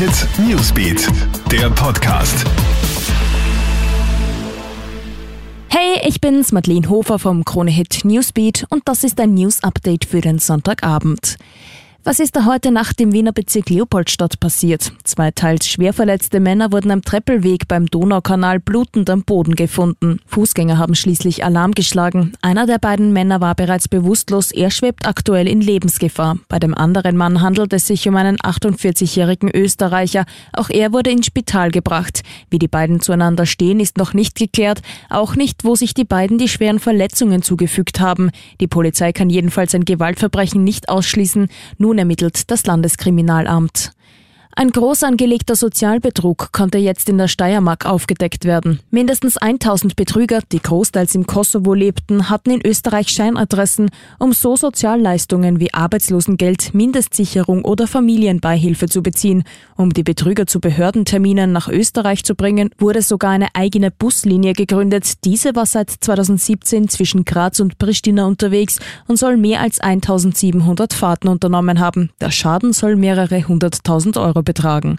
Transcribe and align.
Hit 0.00 0.26
Newsbeat, 0.38 1.06
der 1.52 1.68
Podcast. 1.68 2.46
Hey, 5.68 6.00
ich 6.08 6.22
bin's, 6.22 6.52
Madeleine 6.52 6.88
Hofer 6.88 7.18
vom 7.18 7.44
Krone 7.44 7.70
Hit 7.70 8.02
Newsbeat 8.06 8.64
und 8.70 8.88
das 8.88 9.04
ist 9.04 9.20
ein 9.20 9.34
News 9.34 9.62
Update 9.62 10.06
für 10.06 10.22
den 10.22 10.38
Sonntagabend. 10.38 11.36
Was 12.02 12.18
ist 12.18 12.34
da 12.34 12.46
heute 12.46 12.70
Nacht 12.70 12.98
im 13.02 13.12
Wiener 13.12 13.32
Bezirk 13.32 13.68
Leopoldstadt 13.68 14.40
passiert? 14.40 14.90
Zwei 15.04 15.30
teils 15.32 15.68
schwer 15.68 15.92
verletzte 15.92 16.40
Männer 16.40 16.72
wurden 16.72 16.90
am 16.90 17.02
Treppelweg 17.02 17.68
beim 17.68 17.84
Donaukanal 17.84 18.58
blutend 18.58 19.10
am 19.10 19.22
Boden 19.22 19.54
gefunden. 19.54 20.18
Fußgänger 20.24 20.78
haben 20.78 20.94
schließlich 20.94 21.44
Alarm 21.44 21.72
geschlagen. 21.72 22.32
Einer 22.40 22.64
der 22.64 22.78
beiden 22.78 23.12
Männer 23.12 23.42
war 23.42 23.54
bereits 23.54 23.86
bewusstlos, 23.86 24.50
er 24.50 24.70
schwebt 24.70 25.06
aktuell 25.06 25.46
in 25.46 25.60
Lebensgefahr. 25.60 26.38
Bei 26.48 26.58
dem 26.58 26.74
anderen 26.74 27.18
Mann 27.18 27.42
handelt 27.42 27.74
es 27.74 27.86
sich 27.86 28.08
um 28.08 28.16
einen 28.16 28.38
48-jährigen 28.38 29.50
Österreicher. 29.54 30.24
Auch 30.54 30.70
er 30.70 30.94
wurde 30.94 31.10
ins 31.10 31.26
Spital 31.26 31.70
gebracht. 31.70 32.22
Wie 32.48 32.58
die 32.58 32.66
beiden 32.66 33.00
zueinander 33.00 33.44
stehen, 33.44 33.78
ist 33.78 33.98
noch 33.98 34.14
nicht 34.14 34.38
geklärt. 34.38 34.80
Auch 35.10 35.36
nicht, 35.36 35.64
wo 35.64 35.74
sich 35.74 35.92
die 35.92 36.04
beiden 36.04 36.38
die 36.38 36.48
schweren 36.48 36.78
Verletzungen 36.78 37.42
zugefügt 37.42 38.00
haben. 38.00 38.30
Die 38.58 38.68
Polizei 38.68 39.12
kann 39.12 39.28
jedenfalls 39.28 39.74
ein 39.74 39.84
Gewaltverbrechen 39.84 40.64
nicht 40.64 40.88
ausschließen. 40.88 41.48
Nur 41.76 41.89
nun 41.90 41.98
ermittelt 41.98 42.52
das 42.52 42.66
Landeskriminalamt. 42.66 43.90
Ein 44.60 44.72
groß 44.72 45.04
angelegter 45.04 45.56
Sozialbetrug 45.56 46.52
konnte 46.52 46.76
jetzt 46.76 47.08
in 47.08 47.16
der 47.16 47.28
Steiermark 47.28 47.86
aufgedeckt 47.86 48.44
werden. 48.44 48.80
Mindestens 48.90 49.38
1000 49.38 49.96
Betrüger, 49.96 50.40
die 50.52 50.60
großteils 50.60 51.14
im 51.14 51.26
Kosovo 51.26 51.72
lebten, 51.72 52.28
hatten 52.28 52.50
in 52.50 52.60
Österreich 52.62 53.08
Scheinadressen, 53.08 53.88
um 54.18 54.34
so 54.34 54.56
Sozialleistungen 54.56 55.60
wie 55.60 55.72
Arbeitslosengeld, 55.72 56.74
Mindestsicherung 56.74 57.64
oder 57.64 57.86
Familienbeihilfe 57.86 58.86
zu 58.86 59.02
beziehen. 59.02 59.44
Um 59.78 59.94
die 59.94 60.02
Betrüger 60.02 60.46
zu 60.46 60.60
Behördenterminen 60.60 61.52
nach 61.52 61.68
Österreich 61.68 62.22
zu 62.22 62.34
bringen, 62.34 62.68
wurde 62.78 63.00
sogar 63.00 63.30
eine 63.30 63.48
eigene 63.54 63.90
Buslinie 63.90 64.52
gegründet. 64.52 65.24
Diese 65.24 65.56
war 65.56 65.64
seit 65.64 65.88
2017 65.88 66.90
zwischen 66.90 67.24
Graz 67.24 67.60
und 67.60 67.78
Pristina 67.78 68.26
unterwegs 68.26 68.78
und 69.08 69.18
soll 69.18 69.38
mehr 69.38 69.62
als 69.62 69.80
1700 69.80 70.92
Fahrten 70.92 71.28
unternommen 71.28 71.80
haben. 71.80 72.10
Der 72.20 72.30
Schaden 72.30 72.74
soll 72.74 72.96
mehrere 72.96 73.48
hunderttausend 73.48 74.18
Euro 74.18 74.42
betragen. 74.50 74.98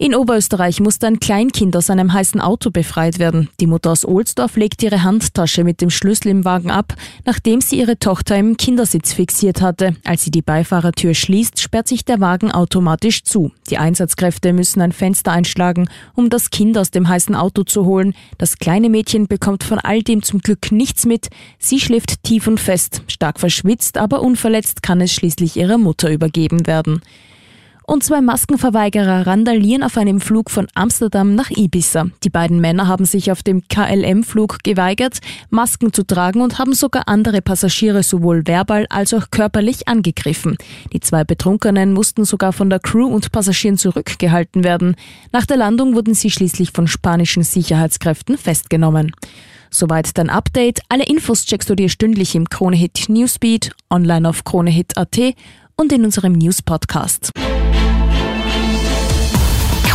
In 0.00 0.14
Oberösterreich 0.14 0.78
musste 0.78 1.08
ein 1.08 1.18
Kleinkind 1.18 1.76
aus 1.76 1.90
einem 1.90 2.12
heißen 2.12 2.40
Auto 2.40 2.70
befreit 2.70 3.18
werden. 3.18 3.48
Die 3.58 3.66
Mutter 3.66 3.90
aus 3.90 4.04
Ohlsdorf 4.04 4.56
legt 4.56 4.80
ihre 4.84 5.02
Handtasche 5.02 5.64
mit 5.64 5.80
dem 5.80 5.90
Schlüssel 5.90 6.28
im 6.28 6.44
Wagen 6.44 6.70
ab, 6.70 6.94
nachdem 7.24 7.60
sie 7.60 7.80
ihre 7.80 7.98
Tochter 7.98 8.36
im 8.36 8.56
Kindersitz 8.56 9.12
fixiert 9.12 9.60
hatte. 9.60 9.96
Als 10.04 10.22
sie 10.22 10.30
die 10.30 10.40
Beifahrertür 10.40 11.14
schließt, 11.14 11.60
sperrt 11.60 11.88
sich 11.88 12.04
der 12.04 12.20
Wagen 12.20 12.52
automatisch 12.52 13.24
zu. 13.24 13.50
Die 13.70 13.78
Einsatzkräfte 13.78 14.52
müssen 14.52 14.82
ein 14.82 14.92
Fenster 14.92 15.32
einschlagen, 15.32 15.88
um 16.14 16.30
das 16.30 16.50
Kind 16.50 16.78
aus 16.78 16.92
dem 16.92 17.08
heißen 17.08 17.34
Auto 17.34 17.64
zu 17.64 17.84
holen. 17.84 18.14
Das 18.38 18.58
kleine 18.58 18.90
Mädchen 18.90 19.26
bekommt 19.26 19.64
von 19.64 19.80
all 19.80 20.04
dem 20.04 20.22
zum 20.22 20.38
Glück 20.38 20.70
nichts 20.70 21.06
mit. 21.06 21.26
Sie 21.58 21.80
schläft 21.80 22.22
tief 22.22 22.46
und 22.46 22.60
fest. 22.60 23.02
Stark 23.08 23.40
verschwitzt, 23.40 23.98
aber 23.98 24.22
unverletzt 24.22 24.80
kann 24.84 25.00
es 25.00 25.12
schließlich 25.12 25.56
ihrer 25.56 25.76
Mutter 25.76 26.08
übergeben 26.08 26.68
werden 26.68 27.00
und 27.88 28.04
zwei 28.04 28.20
Maskenverweigerer 28.20 29.26
randalieren 29.26 29.82
auf 29.82 29.96
einem 29.96 30.20
Flug 30.20 30.50
von 30.50 30.68
Amsterdam 30.74 31.34
nach 31.34 31.50
Ibiza. 31.50 32.06
Die 32.22 32.28
beiden 32.28 32.60
Männer 32.60 32.86
haben 32.86 33.06
sich 33.06 33.32
auf 33.32 33.42
dem 33.42 33.66
KLM-Flug 33.66 34.58
geweigert, 34.62 35.20
Masken 35.48 35.94
zu 35.94 36.02
tragen 36.06 36.42
und 36.42 36.58
haben 36.58 36.74
sogar 36.74 37.08
andere 37.08 37.40
Passagiere 37.40 38.02
sowohl 38.02 38.46
verbal 38.46 38.86
als 38.90 39.14
auch 39.14 39.30
körperlich 39.30 39.88
angegriffen. 39.88 40.58
Die 40.92 41.00
zwei 41.00 41.24
Betrunkenen 41.24 41.94
mussten 41.94 42.26
sogar 42.26 42.52
von 42.52 42.68
der 42.68 42.78
Crew 42.78 43.06
und 43.06 43.32
Passagieren 43.32 43.78
zurückgehalten 43.78 44.64
werden. 44.64 44.94
Nach 45.32 45.46
der 45.46 45.56
Landung 45.56 45.94
wurden 45.94 46.12
sie 46.12 46.30
schließlich 46.30 46.72
von 46.72 46.88
spanischen 46.88 47.42
Sicherheitskräften 47.42 48.36
festgenommen. 48.36 49.12
Soweit 49.70 50.18
dein 50.18 50.28
Update. 50.28 50.80
Alle 50.90 51.06
Infos 51.06 51.46
checkst 51.46 51.70
du 51.70 51.74
dir 51.74 51.88
stündlich 51.88 52.34
im 52.34 52.50
Kronehit 52.50 53.08
Newsbeat, 53.08 53.72
online 53.88 54.28
auf 54.28 54.44
kronehit.at 54.44 55.18
und 55.76 55.92
in 55.92 56.04
unserem 56.04 56.32
News 56.32 56.60
Podcast. 56.60 57.32